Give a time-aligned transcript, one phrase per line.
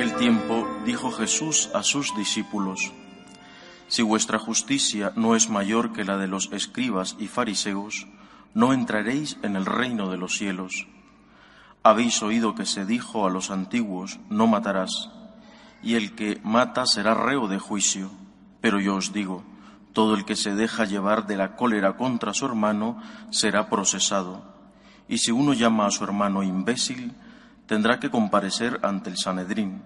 [0.00, 2.90] Aquel tiempo dijo Jesús a sus discípulos,
[3.88, 8.06] Si vuestra justicia no es mayor que la de los escribas y fariseos,
[8.54, 10.86] no entraréis en el reino de los cielos.
[11.82, 15.10] Habéis oído que se dijo a los antiguos, no matarás,
[15.82, 18.10] y el que mata será reo de juicio.
[18.62, 19.44] Pero yo os digo,
[19.92, 24.44] todo el que se deja llevar de la cólera contra su hermano será procesado.
[25.10, 27.12] Y si uno llama a su hermano imbécil,
[27.70, 29.80] tendrá que comparecer ante el Sanedrín,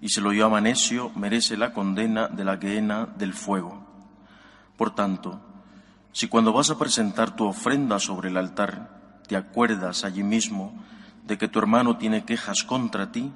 [0.00, 3.86] y si lo llama necio, merece la condena de la guena del fuego.
[4.76, 5.40] Por tanto,
[6.10, 10.84] si cuando vas a presentar tu ofrenda sobre el altar, te acuerdas allí mismo
[11.28, 13.30] de que tu hermano tiene quejas contra ti,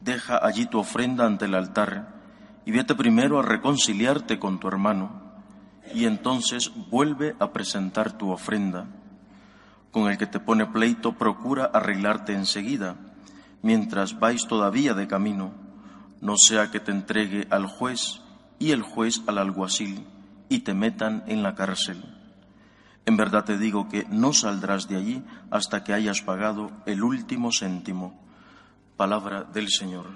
[0.00, 2.12] deja allí tu ofrenda ante el altar
[2.66, 5.22] y vete primero a reconciliarte con tu hermano,
[5.94, 8.88] y entonces vuelve a presentar tu ofrenda.
[9.92, 12.96] Con el que te pone pleito, procura arreglarte enseguida
[13.62, 15.52] mientras vais todavía de camino,
[16.20, 18.20] no sea que te entregue al juez
[18.58, 20.06] y el juez al alguacil
[20.48, 22.02] y te metan en la cárcel.
[23.06, 27.50] En verdad te digo que no saldrás de allí hasta que hayas pagado el último
[27.52, 28.20] céntimo.
[28.96, 30.06] Palabra del Señor.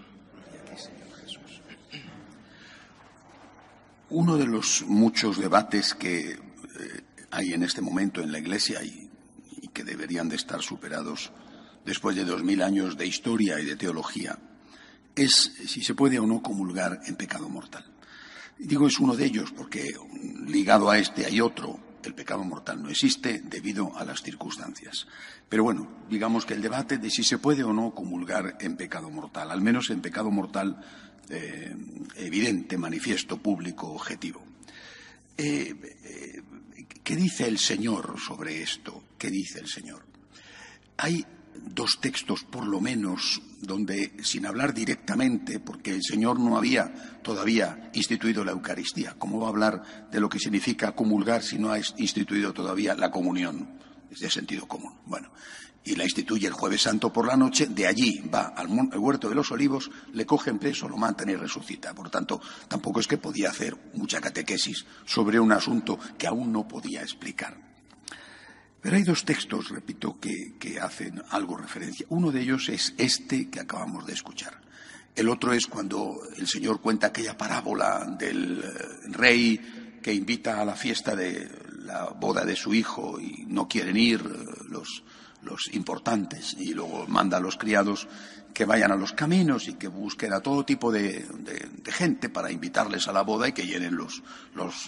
[4.10, 6.38] Uno de los muchos debates que eh,
[7.30, 9.10] hay en este momento en la Iglesia y,
[9.62, 11.32] y que deberían de estar superados
[11.84, 14.38] después de dos mil años de historia y de teología,
[15.14, 17.84] es si se puede o no comulgar en pecado mortal.
[18.58, 19.94] Digo es uno de ellos porque
[20.46, 21.78] ligado a este hay otro.
[22.02, 25.06] El pecado mortal no existe debido a las circunstancias.
[25.48, 29.08] Pero bueno, digamos que el debate de si se puede o no comulgar en pecado
[29.08, 30.84] mortal, al menos en pecado mortal
[31.30, 31.74] eh,
[32.16, 34.44] evidente, manifiesto, público, objetivo.
[35.36, 35.74] Eh,
[36.04, 36.42] eh,
[37.02, 39.04] ¿Qué dice el Señor sobre esto?
[39.18, 40.04] ¿Qué dice el Señor?
[40.98, 41.24] Hay
[41.54, 47.90] dos textos, por lo menos, donde, sin hablar directamente, porque el Señor no había todavía
[47.94, 51.78] instituido la Eucaristía, ¿cómo va a hablar de lo que significa comulgar si no ha
[51.78, 53.78] instituido todavía la comunión?
[54.10, 54.94] Es de sentido común.
[55.06, 55.30] Bueno,
[55.84, 59.34] y la instituye el jueves santo por la noche, de allí va al, huerto de
[59.34, 61.94] los olivos, le cogen preso, lo matan y resucita.
[61.94, 66.66] Por tanto, tampoco es que podía hacer mucha catequesis sobre un asunto que aún no
[66.66, 67.73] podía explicar.
[68.84, 72.04] Pero hay dos textos, repito, que, hacen algo referencia.
[72.10, 74.60] Uno de ellos es este que acabamos de escuchar.
[75.16, 80.66] El otro es cuando el Señor cuenta aquella parábola del eh, rey que invita a
[80.66, 84.64] la fiesta de la boda de su hijo y no quieren ir eh,
[85.44, 88.08] los, importantes y luego manda a los criados
[88.52, 91.26] que vayan a los caminos y que busquen a todo tipo de,
[91.86, 94.22] gente para invitarles a la boda y que llenen los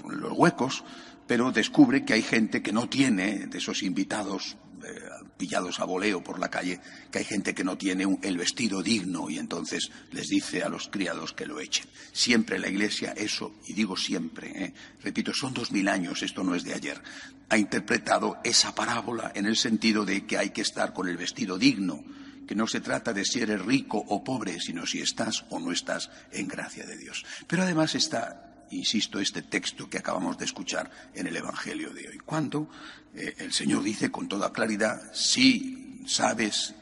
[0.05, 0.85] huecos
[1.27, 4.57] pero descubre que hay gente que no tiene, de esos invitados
[4.87, 5.01] eh,
[5.37, 6.81] pillados a voleo por la calle,
[7.11, 10.89] que hay gente que no tiene el vestido digno y entonces les dice a los
[10.89, 11.87] criados que lo echen.
[12.13, 16.55] Siempre la Iglesia eso, y digo siempre, eh, repito, son dos mil años, esto no
[16.55, 17.03] es de ayer,
[17.49, 21.59] ha interpretado esa parábola en el sentido de que hay que estar con el vestido
[21.59, 22.05] digno,
[22.47, 25.73] que no se trata de si eres rico o pobre, sino si estás o no
[25.73, 27.25] estás en gracia de Dios.
[27.47, 32.19] Pero además está insisto, este texto que acabamos de escuchar en el Evangelio de hoy.
[32.19, 32.69] Cuando
[33.15, 36.75] eh, el Señor dice con toda claridad, si sabes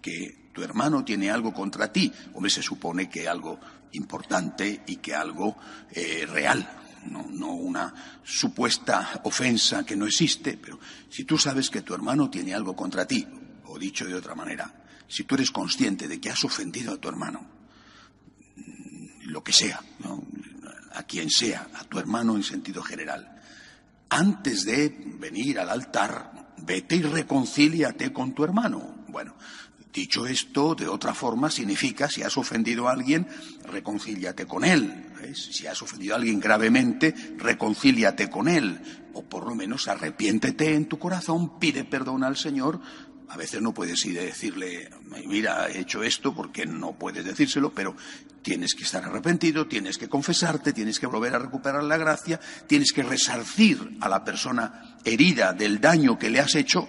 [0.00, 3.58] que tu hermano tiene algo contra ti, hombre, se supone que algo
[3.92, 5.56] importante y que algo
[5.90, 6.68] eh, real,
[7.06, 10.78] no, no, una supuesta ofensa que no existe, pero
[11.08, 13.26] si tú sabes que tu hermano tiene algo contra ti,
[13.64, 14.72] o dicho de otra manera,
[15.08, 17.46] si tú eres consciente de que has ofendido a tu hermano,
[19.24, 20.22] lo que sea, ¿no?
[20.94, 23.40] A quien sea, a tu hermano en sentido general,
[24.08, 29.04] antes de venir al altar, vete y reconcíliate con tu hermano.
[29.08, 29.36] Bueno,
[29.92, 33.26] dicho esto, de otra forma, significa, si has ofendido a alguien,
[33.64, 35.08] reconcíliate con él.
[35.34, 38.80] Si has ofendido a alguien gravemente, reconcíliate con él.
[39.14, 42.80] O por lo menos arrepiéntete en tu corazón, pide perdón al Señor
[43.32, 44.90] A veces no puedes ir a decirle,
[45.26, 47.96] mira, he hecho esto porque no puedes decírselo, pero
[48.42, 52.92] tienes que estar arrepentido, tienes que confesarte, tienes que volver a recuperar la gracia, tienes
[52.92, 56.86] que resarcir a la persona herida del daño que le has hecho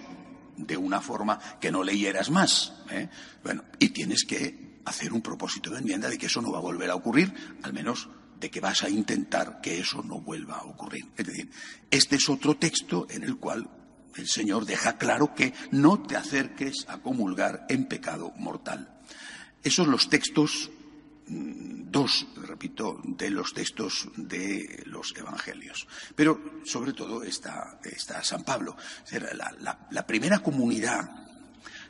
[0.58, 2.74] de una forma que no le hieras más.
[2.90, 3.08] ¿eh?
[3.42, 6.60] Bueno, y tienes que hacer un propósito de enmienda de que eso no va a
[6.60, 7.32] volver a ocurrir,
[7.62, 11.06] al menos de que vas a intentar que eso no vuelva a ocurrir.
[11.16, 11.50] Es decir,
[11.90, 13.66] este es otro texto en el cual
[14.16, 19.00] el Señor deja claro que no te acerques a comulgar en pecado mortal.
[19.62, 20.70] Esos los textos,
[21.26, 25.86] mm, dos, repito, de los textos de los evangelios.
[26.14, 27.78] Pero sobre todo está,
[28.22, 28.76] San Pablo.
[29.90, 31.23] La, primera comunidad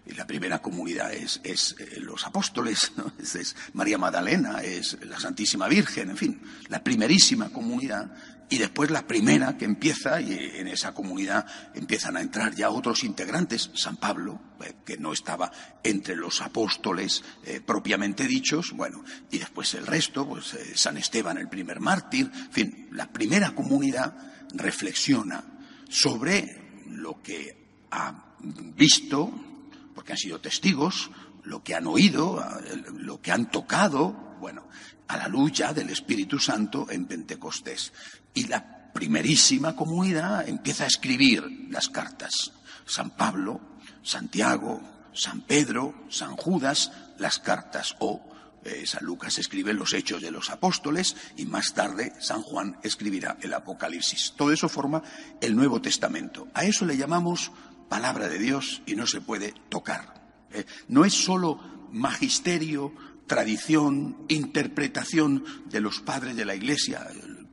[0.06, 6.16] la primera comunidad es, eh, los apóstoles, es, María Magdalena, es la Santísima Virgen, en
[6.16, 8.12] fin, la primerísima comunidad.
[8.50, 13.02] Y después la primera que empieza, y en esa comunidad empiezan a entrar ya otros
[13.02, 15.50] integrantes, San Pablo, eh, que no estaba
[15.82, 21.48] entre los apóstoles eh, propiamente dichos, bueno, y después el resto, pues San Esteban, el
[21.48, 24.14] primer mártir, en fin, la primera comunidad
[24.52, 25.42] reflexiona
[25.88, 28.36] sobre lo que ha
[28.76, 29.53] visto,
[29.94, 31.11] porque han sido testigos,
[31.44, 32.44] lo que han oído,
[32.93, 34.69] lo que han tocado, bueno,
[35.08, 37.93] a la luz ya del Espíritu Santo en Pentecostés.
[38.32, 42.52] Y la primerísima comunidad empieza a escribir las cartas.
[42.87, 43.61] San Pablo,
[44.02, 44.81] Santiago,
[45.12, 47.96] San Pedro, San Judas, las cartas.
[48.00, 48.23] O
[48.64, 53.37] eh, San Lucas escribe los hechos de los apóstoles y más tarde San Juan escribirá
[53.43, 54.32] el Apocalipsis.
[54.37, 55.02] Todo eso forma
[55.41, 56.49] el Nuevo Testamento.
[56.55, 57.52] A eso le llamamos
[57.88, 60.14] palabra de Dios y no se puede tocar.
[60.52, 60.64] ¿eh?
[60.88, 61.60] No es solo
[61.92, 62.92] magisterio,
[63.26, 67.06] tradición, interpretación de los padres de la Iglesia,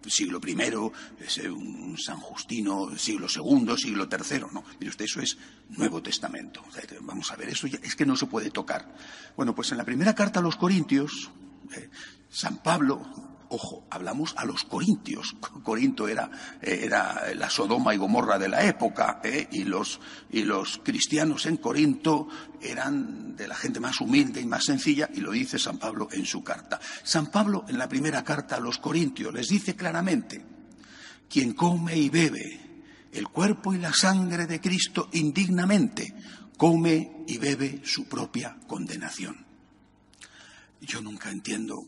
[0.07, 5.37] siglo I, un San Justino, siglo II, siglo III, no, mire usted, eso es
[5.69, 6.63] Nuevo Testamento.
[7.01, 8.95] Vamos a ver, eso es que no se puede tocar.
[9.35, 11.29] Bueno, pues en la primera carta a los Corintios,
[11.75, 11.89] eh,
[12.29, 15.35] San Pablo Ojo, hablamos a los corintios.
[15.63, 16.31] Corinto era,
[16.61, 19.49] era la Sodoma y Gomorra de la época, ¿eh?
[19.51, 19.99] y, los,
[20.29, 22.29] y los cristianos en Corinto
[22.61, 26.25] eran de la gente más humilde y más sencilla, y lo dice San Pablo en
[26.25, 26.79] su carta.
[27.03, 30.41] San Pablo en la primera carta a los corintios les dice claramente,
[31.29, 32.61] quien come y bebe
[33.11, 36.15] el cuerpo y la sangre de Cristo indignamente,
[36.55, 39.45] come y bebe su propia condenación.
[40.79, 41.85] Yo nunca entiendo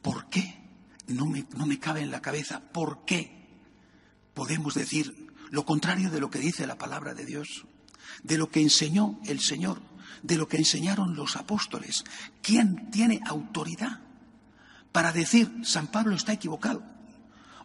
[0.00, 0.63] por qué
[1.08, 3.46] no me, no me cabe en la cabeza por qué
[4.34, 7.66] podemos decir lo contrario de lo que dice la palabra de Dios,
[8.22, 9.80] de lo que enseñó el Señor,
[10.22, 12.04] de lo que enseñaron los apóstoles.
[12.42, 14.00] ¿Quién tiene autoridad
[14.92, 16.82] para decir San Pablo está equivocado?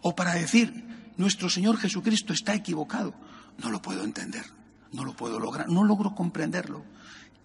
[0.02, 3.14] O para decir nuestro Señor Jesucristo está equivocado.
[3.58, 4.46] No lo puedo entender,
[4.92, 6.86] no lo puedo lograr, no logro comprenderlo.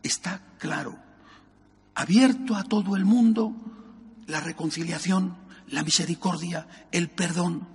[0.03, 0.99] Está claro,
[1.95, 3.55] abierto a todo el mundo
[4.27, 5.37] la reconciliación
[5.69, 7.67] la misericordia, el perdón,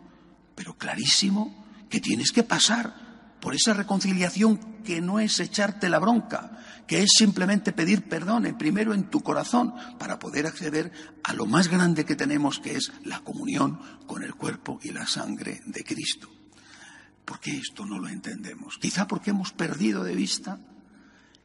[0.55, 3.09] pero clarísimo que tienes que pasar
[3.39, 8.93] por esa reconciliación que no es echarte la bronca, que es simplemente pedir perdón primero
[8.93, 10.91] en tu corazón para poder acceder
[11.23, 15.07] a lo más grande que tenemos, que es la comunión con el cuerpo y la
[15.07, 16.29] sangre de Cristo.
[17.25, 18.77] ¿Por qué esto no lo entendemos?
[18.79, 20.59] Quizá porque hemos perdido de vista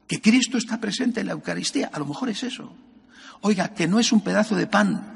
[0.06, 1.90] que Cristo está presente en la Eucaristía.
[1.92, 2.74] A lo mejor es eso.
[3.42, 5.13] Oiga, que no es un pedazo de pan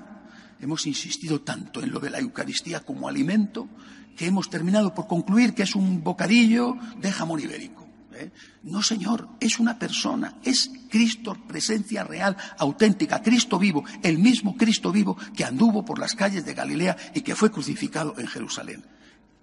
[0.61, 3.69] hemos insistido tanto en lo de la Eucaristía como alimento
[4.17, 7.89] que hemos terminado por concluir que es un bocadillo de jamón ibérico.
[8.13, 8.33] ¿eh?
[8.65, 14.91] No, Señor, es una persona, es Cristo, presencia real, auténtica, Cristo vivo, el mismo Cristo
[14.91, 18.85] vivo que anduvo por las calles de Galilea y que fue crucificado en Jerusalén.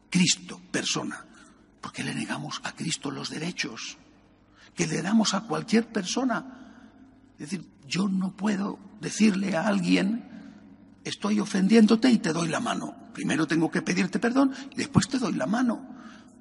[0.10, 1.26] Cristo, persona.
[1.80, 3.98] ¿Por qué le negamos a Cristo los derechos
[4.74, 6.66] que le damos a cualquier persona?
[7.34, 10.35] Es decir, yo no puedo decirle a alguien
[11.06, 12.94] estoy ofendiéndote y te doy la mano.
[13.14, 15.96] Primero tengo que pedirte perdón y después te doy la mano.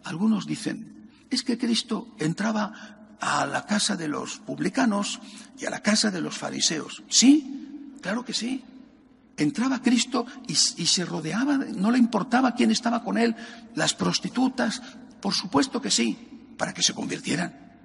[0.05, 5.21] Algunos dicen, es que Cristo entraba a la casa de los publicanos
[5.59, 7.03] y a la casa de los fariseos.
[7.09, 8.65] Sí, claro que sí.
[9.37, 13.35] Entraba Cristo y, se rodeaba, no le importaba quién estaba con él,
[13.75, 14.81] las prostitutas,
[15.21, 16.17] por supuesto que sí,
[16.57, 17.77] para que se convirtieran.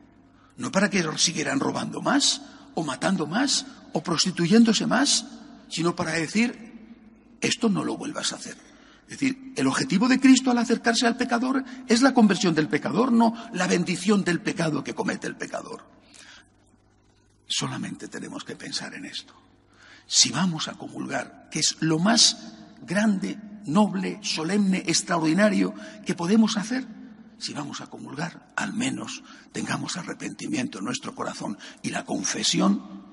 [0.58, 2.42] No para que siguieran robando más,
[2.76, 5.26] o matando más, o prostituyéndose más,
[5.70, 6.69] sino para decir,
[7.42, 8.58] esto no lo vuelvas a hacer.
[9.10, 13.12] Es decir, el objetivo de Cristo al acercarse al pecador es la conversión del pecador,
[13.12, 15.84] no la bendición del pecado que comete el pecador.
[17.48, 19.34] Solamente tenemos que pensar en esto.
[20.06, 22.54] Si vamos a comulgar, que es lo más
[22.86, 25.74] grande, noble, solemne, extraordinario
[26.06, 26.86] que podemos hacer,
[27.40, 33.09] si vamos a comulgar, al menos tengamos arrepentimiento en nuestro corazón y la confesión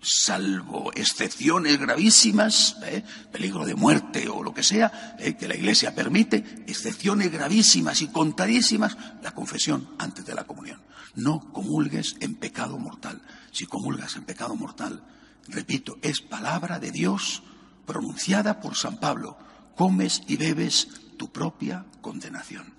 [0.00, 3.02] salvo excepciones gravísimas, ¿eh?
[3.32, 5.36] peligro de muerte o lo que sea, ¿eh?
[5.36, 10.80] que la Iglesia permite, excepciones gravísimas y contadísimas, la confesión antes de la comunión.
[11.14, 13.22] No comulgues en pecado mortal.
[13.50, 15.02] Si comulgas en pecado mortal,
[15.48, 17.42] repito, es palabra de Dios
[17.86, 19.36] pronunciada por San Pablo.
[19.74, 22.74] Comes y bebes tu propia condenación.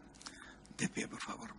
[0.78, 1.59] De pie, por favor.